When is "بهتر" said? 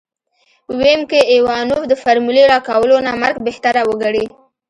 3.47-3.75